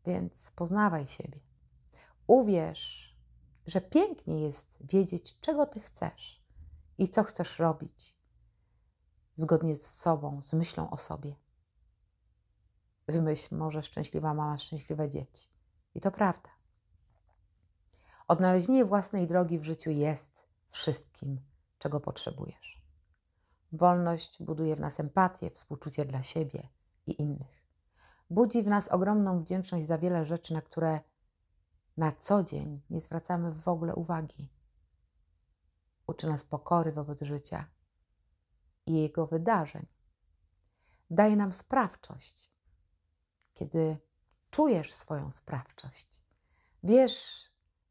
Więc 0.06 0.50
poznawaj 0.50 1.06
siebie. 1.06 1.40
Uwierz, 2.26 3.16
że 3.66 3.80
pięknie 3.80 4.40
jest 4.40 4.78
wiedzieć, 4.80 5.40
czego 5.40 5.66
ty 5.66 5.80
chcesz 5.80 6.44
i 6.98 7.08
co 7.08 7.22
chcesz 7.22 7.58
robić 7.58 8.16
zgodnie 9.34 9.76
z 9.76 9.94
sobą, 9.94 10.42
z 10.42 10.52
myślą 10.52 10.90
o 10.90 10.96
sobie. 10.96 11.36
Wymyśl, 13.08 13.56
może 13.56 13.82
szczęśliwa 13.82 14.34
mama, 14.34 14.58
szczęśliwe 14.58 15.10
dzieci. 15.10 15.48
I 15.94 16.00
to 16.00 16.10
prawda. 16.10 16.50
Odnalezienie 18.28 18.84
własnej 18.84 19.26
drogi 19.26 19.58
w 19.58 19.64
życiu 19.64 19.90
jest 19.90 20.46
wszystkim, 20.64 21.40
czego 21.78 22.00
potrzebujesz. 22.00 22.82
Wolność 23.72 24.42
buduje 24.42 24.76
w 24.76 24.80
nas 24.80 25.00
empatię, 25.00 25.50
współczucie 25.50 26.04
dla 26.04 26.22
siebie 26.22 26.68
i 27.06 27.22
innych. 27.22 27.65
Budzi 28.30 28.62
w 28.62 28.68
nas 28.68 28.88
ogromną 28.88 29.38
wdzięczność 29.38 29.86
za 29.86 29.98
wiele 29.98 30.24
rzeczy, 30.24 30.54
na 30.54 30.62
które 30.62 31.00
na 31.96 32.12
co 32.12 32.42
dzień 32.42 32.82
nie 32.90 33.00
zwracamy 33.00 33.52
w 33.52 33.68
ogóle 33.68 33.94
uwagi. 33.94 34.48
Uczy 36.06 36.26
nas 36.26 36.44
pokory 36.44 36.92
wobec 36.92 37.22
życia 37.22 37.64
i 38.86 38.94
jego 39.02 39.26
wydarzeń. 39.26 39.86
Daje 41.10 41.36
nam 41.36 41.52
sprawczość, 41.52 42.50
kiedy 43.54 43.98
czujesz 44.50 44.94
swoją 44.94 45.30
sprawczość. 45.30 46.22
Wiesz, 46.82 47.46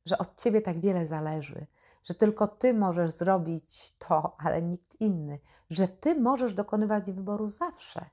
że 0.05 0.17
od 0.17 0.41
ciebie 0.41 0.61
tak 0.61 0.79
wiele 0.79 1.05
zależy, 1.05 1.67
że 2.03 2.13
tylko 2.13 2.47
ty 2.47 2.73
możesz 2.73 3.11
zrobić 3.11 3.97
to, 3.97 4.35
ale 4.39 4.61
nikt 4.61 5.01
inny, 5.01 5.39
że 5.69 5.87
ty 5.87 6.15
możesz 6.15 6.53
dokonywać 6.53 7.11
wyboru 7.11 7.47
zawsze. 7.47 8.09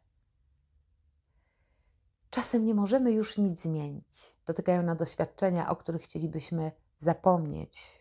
Czasem 2.32 2.66
nie 2.66 2.74
możemy 2.74 3.12
już 3.12 3.38
nic 3.38 3.60
zmienić. 3.60 4.36
Dotykają 4.46 4.82
na 4.82 4.94
doświadczenia, 4.94 5.68
o 5.68 5.76
których 5.76 6.02
chcielibyśmy 6.02 6.72
zapomnieć 6.98 7.92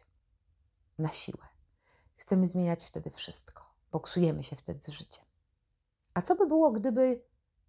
na 0.98 1.10
siłę. 1.10 1.48
Chcemy 2.16 2.46
zmieniać 2.46 2.86
wtedy 2.86 3.10
wszystko. 3.10 3.64
Boksujemy 3.92 4.44
się 4.44 4.56
wtedy 4.56 4.82
z 4.82 4.88
życiem. 4.88 5.26
A 6.14 6.22
co 6.22 6.36
by 6.36 6.48
było, 6.48 6.72
gdyby, 6.72 7.24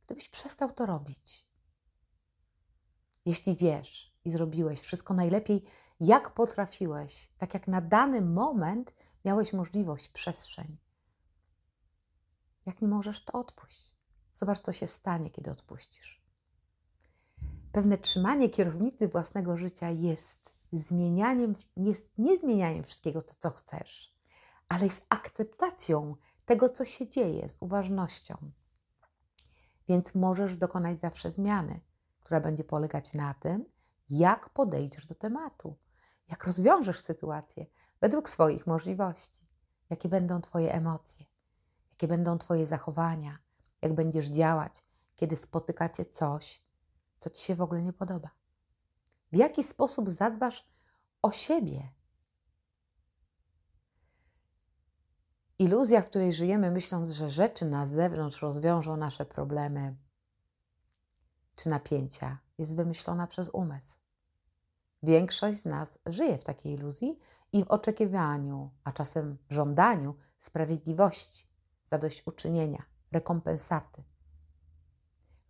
gdybyś 0.07 0.29
przestał 0.29 0.73
to 0.73 0.87
robić? 0.87 1.47
Jeśli 3.25 3.57
wiesz 3.57 4.17
i 4.25 4.31
zrobiłeś 4.31 4.81
wszystko 4.81 5.15
najlepiej, 5.15 5.65
jak 6.01 6.35
potrafiłeś, 6.35 7.33
tak 7.39 7.55
jak 7.55 7.69
na 7.69 7.81
dany 7.81 8.21
moment 8.21 8.95
miałeś 9.25 9.53
możliwość, 9.53 10.09
przestrzeń. 10.09 10.77
Jak 12.67 12.83
nie 12.83 12.89
możesz, 12.89 13.25
to 13.25 13.33
odpuść. 13.33 13.97
Zobacz, 14.35 14.61
co 14.61 14.73
się 14.73 14.87
stanie, 14.87 15.31
kiedy 15.31 15.51
odpuścisz. 15.51 16.22
Pewne 17.73 17.99
trzymanie 17.99 18.51
kierownicy 18.51 19.09
własnego 19.09 19.57
życia 19.57 19.91
jest 19.91 20.55
zmienianiem, 20.73 21.55
jest 21.77 22.19
nie 22.19 22.39
zmienianiem 22.39 22.83
wszystkiego, 22.83 23.23
co 23.23 23.51
chcesz, 23.51 24.15
ale 24.69 24.85
jest 24.85 25.07
akceptacją 25.09 26.17
tego, 26.45 26.69
co 26.69 26.85
się 26.85 27.09
dzieje, 27.09 27.49
z 27.49 27.57
uważnością. 27.61 28.37
Więc 29.89 30.15
możesz 30.15 30.57
dokonać 30.57 31.01
zawsze 31.01 31.31
zmiany, 31.31 31.81
która 32.21 32.41
będzie 32.41 32.65
polegać 32.65 33.15
na 33.15 33.35
tym, 33.35 33.65
jak 34.11 34.49
podejdziesz 34.49 35.07
do 35.07 35.15
tematu, 35.15 35.77
jak 36.29 36.45
rozwiążesz 36.45 37.01
sytuację 37.01 37.67
według 38.01 38.31
swoich 38.31 38.67
możliwości, 38.67 39.47
jakie 39.91 40.09
będą 40.09 40.41
Twoje 40.41 40.75
emocje, 40.75 41.27
jakie 41.91 42.09
będą 42.09 42.39
Twoje 42.39 42.67
zachowania, 42.67 43.39
jak 43.83 43.95
będziesz 43.95 44.27
działać, 44.27 44.85
kiedy 45.17 45.37
spotykacie 45.37 46.05
coś, 46.05 46.63
co 47.23 47.31
Ci 47.31 47.43
się 47.43 47.55
w 47.55 47.63
ogóle 47.63 47.83
nie 47.83 47.93
podoba. 47.93 48.31
W 49.33 49.37
jaki 49.37 49.65
sposób 49.65 50.11
zadbasz 50.11 50.69
o 51.23 51.33
siebie. 51.33 51.89
Iluzja, 55.59 56.03
w 56.03 56.07
której 56.07 56.33
żyjemy, 56.33 56.71
myśląc, 56.71 57.11
że 57.11 57.31
rzeczy 57.31 57.65
na 57.65 57.87
zewnątrz 57.87 58.43
rozwiążą 58.43 58.97
nasze 58.97 59.25
problemy 59.27 59.97
czy 61.57 61.69
napięcia, 61.69 62.39
jest 62.59 62.77
wymyślona 62.77 63.27
przez 63.27 63.49
umysł. 63.49 63.97
Większość 65.03 65.59
z 65.59 65.65
nas 65.65 65.99
żyje 66.07 66.39
w 66.39 66.45
takiej 66.45 66.73
iluzji 66.73 67.19
i 67.53 67.65
w 67.65 67.69
oczekiwaniu, 67.69 68.71
a 68.85 68.93
czasem 68.93 69.39
żądaniu 69.51 70.15
sprawiedliwości, 70.39 71.47
zadośćuczynienia, 71.87 72.83
rekompensaty. 73.13 74.03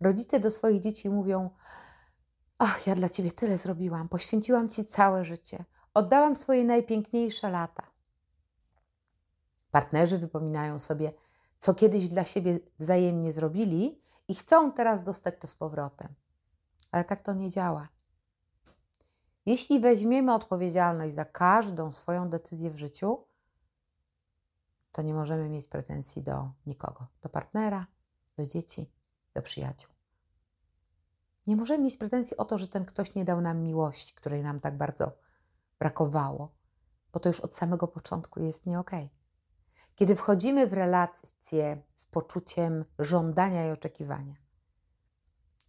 Rodzice 0.03 0.39
do 0.39 0.51
swoich 0.51 0.79
dzieci 0.79 1.09
mówią: 1.09 1.49
Ach, 2.57 2.87
ja 2.87 2.95
dla 2.95 3.09
ciebie 3.09 3.31
tyle 3.31 3.57
zrobiłam, 3.57 4.09
poświęciłam 4.09 4.69
ci 4.69 4.85
całe 4.85 5.23
życie, 5.23 5.65
oddałam 5.93 6.35
swoje 6.35 6.63
najpiękniejsze 6.63 7.49
lata. 7.49 7.83
Partnerzy 9.71 10.17
wypominają 10.17 10.79
sobie, 10.79 11.13
co 11.59 11.73
kiedyś 11.73 12.07
dla 12.07 12.25
siebie 12.25 12.59
wzajemnie 12.79 13.31
zrobili 13.31 14.01
i 14.27 14.35
chcą 14.35 14.71
teraz 14.71 15.03
dostać 15.03 15.35
to 15.39 15.47
z 15.47 15.55
powrotem. 15.55 16.13
Ale 16.91 17.03
tak 17.03 17.21
to 17.21 17.33
nie 17.33 17.49
działa. 17.49 17.87
Jeśli 19.45 19.79
weźmiemy 19.79 20.33
odpowiedzialność 20.33 21.15
za 21.15 21.25
każdą 21.25 21.91
swoją 21.91 22.29
decyzję 22.29 22.69
w 22.69 22.77
życiu, 22.77 23.25
to 24.91 25.01
nie 25.01 25.13
możemy 25.13 25.49
mieć 25.49 25.67
pretensji 25.67 26.21
do 26.21 26.51
nikogo, 26.65 27.07
do 27.21 27.29
partnera, 27.29 27.87
do 28.37 28.47
dzieci, 28.47 28.91
do 29.33 29.41
przyjaciół. 29.41 29.92
Nie 31.47 31.55
możemy 31.55 31.83
mieć 31.83 31.97
pretensji 31.97 32.37
o 32.37 32.45
to, 32.45 32.57
że 32.57 32.67
ten 32.67 32.85
ktoś 32.85 33.15
nie 33.15 33.25
dał 33.25 33.41
nam 33.41 33.61
miłości, 33.61 34.13
której 34.13 34.43
nam 34.43 34.59
tak 34.59 34.77
bardzo 34.77 35.11
brakowało, 35.79 36.55
bo 37.13 37.19
to 37.19 37.29
już 37.29 37.39
od 37.39 37.55
samego 37.55 37.87
początku 37.87 38.39
jest 38.39 38.65
nie. 38.65 38.79
Okay. 38.79 39.09
Kiedy 39.95 40.15
wchodzimy 40.15 40.67
w 40.67 40.73
relacje 40.73 41.81
z 41.95 42.05
poczuciem 42.05 42.85
żądania 42.99 43.67
i 43.67 43.71
oczekiwania, 43.71 44.35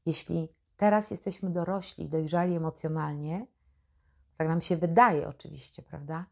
jeśli 0.06 0.48
teraz 0.76 1.10
jesteśmy 1.10 1.50
dorośli, 1.50 2.08
dojrzali 2.08 2.54
emocjonalnie, 2.54 3.46
tak 4.36 4.48
nam 4.48 4.60
się 4.60 4.76
wydaje 4.76 5.28
oczywiście, 5.28 5.82
prawda? 5.82 6.26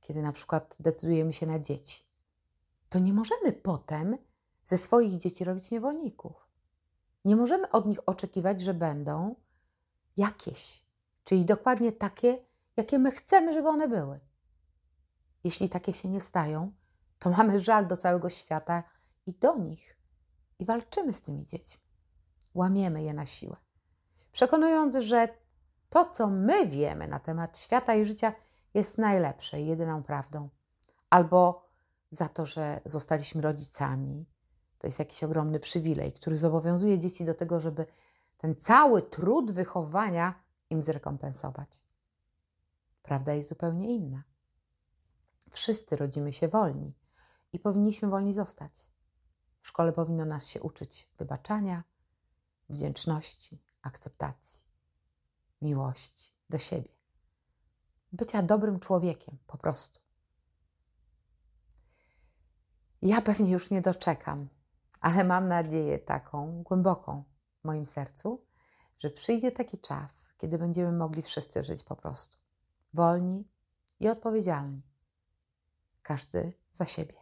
Kiedy 0.00 0.22
na 0.22 0.32
przykład 0.32 0.76
decydujemy 0.80 1.32
się 1.32 1.46
na 1.46 1.58
dzieci, 1.58 2.04
to 2.88 2.98
nie 2.98 3.12
możemy 3.12 3.52
potem 3.52 4.18
ze 4.66 4.78
swoich 4.78 5.16
dzieci 5.16 5.44
robić 5.44 5.70
niewolników. 5.70 6.49
Nie 7.24 7.36
możemy 7.36 7.70
od 7.70 7.86
nich 7.86 7.98
oczekiwać, 8.06 8.60
że 8.60 8.74
będą 8.74 9.34
jakieś, 10.16 10.84
czyli 11.24 11.44
dokładnie 11.44 11.92
takie, 11.92 12.38
jakie 12.76 12.98
my 12.98 13.10
chcemy, 13.10 13.52
żeby 13.52 13.68
one 13.68 13.88
były. 13.88 14.20
Jeśli 15.44 15.68
takie 15.68 15.92
się 15.92 16.08
nie 16.08 16.20
stają, 16.20 16.72
to 17.18 17.30
mamy 17.30 17.60
żal 17.60 17.86
do 17.86 17.96
całego 17.96 18.28
świata 18.28 18.82
i 19.26 19.34
do 19.34 19.56
nich 19.56 19.96
i 20.58 20.64
walczymy 20.64 21.14
z 21.14 21.20
tymi 21.20 21.44
dziećmi. 21.44 21.80
Łamiemy 22.54 23.02
je 23.02 23.14
na 23.14 23.26
siłę, 23.26 23.56
przekonując, 24.32 24.96
że 24.96 25.28
to, 25.88 26.04
co 26.04 26.26
my 26.26 26.66
wiemy 26.66 27.08
na 27.08 27.20
temat 27.20 27.58
świata 27.58 27.94
i 27.94 28.04
życia, 28.04 28.32
jest 28.74 28.98
najlepsze 28.98 29.60
i 29.60 29.66
jedyną 29.66 30.02
prawdą. 30.02 30.48
Albo 31.10 31.68
za 32.10 32.28
to, 32.28 32.46
że 32.46 32.80
zostaliśmy 32.84 33.42
rodzicami, 33.42 34.26
to 34.80 34.86
jest 34.86 34.98
jakiś 34.98 35.24
ogromny 35.24 35.60
przywilej, 35.60 36.12
który 36.12 36.36
zobowiązuje 36.36 36.98
dzieci 36.98 37.24
do 37.24 37.34
tego, 37.34 37.60
żeby 37.60 37.86
ten 38.38 38.56
cały 38.56 39.02
trud 39.02 39.50
wychowania 39.50 40.34
im 40.70 40.82
zrekompensować. 40.82 41.80
Prawda 43.02 43.34
jest 43.34 43.48
zupełnie 43.48 43.94
inna. 43.94 44.22
Wszyscy 45.50 45.96
rodzimy 45.96 46.32
się 46.32 46.48
wolni 46.48 46.94
i 47.52 47.58
powinniśmy 47.58 48.08
wolni 48.08 48.32
zostać. 48.32 48.86
W 49.58 49.68
szkole 49.68 49.92
powinno 49.92 50.24
nas 50.24 50.46
się 50.46 50.62
uczyć 50.62 51.10
wybaczania, 51.18 51.84
wdzięczności, 52.68 53.62
akceptacji, 53.82 54.64
miłości 55.62 56.32
do 56.50 56.58
siebie. 56.58 56.90
bycia 58.12 58.42
dobrym 58.42 58.80
człowiekiem, 58.80 59.38
po 59.46 59.58
prostu. 59.58 60.00
Ja 63.02 63.22
pewnie 63.22 63.50
już 63.50 63.70
nie 63.70 63.82
doczekam, 63.82 64.48
ale 65.00 65.24
mam 65.24 65.48
nadzieję 65.48 65.98
taką 65.98 66.62
głęboką 66.62 67.24
w 67.60 67.64
moim 67.64 67.86
sercu, 67.86 68.44
że 68.98 69.10
przyjdzie 69.10 69.52
taki 69.52 69.78
czas, 69.78 70.28
kiedy 70.38 70.58
będziemy 70.58 70.92
mogli 70.92 71.22
wszyscy 71.22 71.62
żyć 71.62 71.84
po 71.84 71.96
prostu 71.96 72.36
wolni 72.94 73.48
i 74.00 74.08
odpowiedzialni. 74.08 74.82
Każdy 76.02 76.52
za 76.72 76.86
siebie. 76.86 77.14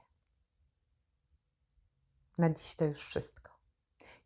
Na 2.38 2.50
dziś 2.50 2.74
to 2.74 2.84
już 2.84 2.98
wszystko. 2.98 3.58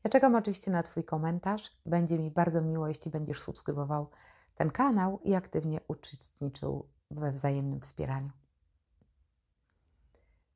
Ja 0.04 0.10
czekam 0.10 0.34
oczywiście 0.34 0.70
na 0.70 0.82
Twój 0.82 1.04
komentarz. 1.04 1.70
Będzie 1.86 2.18
mi 2.18 2.30
bardzo 2.30 2.62
miło, 2.62 2.88
jeśli 2.88 3.10
będziesz 3.10 3.42
subskrybował 3.42 4.10
ten 4.54 4.70
kanał 4.70 5.20
i 5.24 5.34
aktywnie 5.34 5.80
uczestniczył 5.88 6.88
we 7.10 7.32
wzajemnym 7.32 7.80
wspieraniu. 7.80 8.30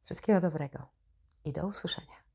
Wszystkiego 0.05 0.41
dobrego 0.41 0.87
i 1.45 1.53
do 1.53 1.67
usłyszenia. 1.67 2.26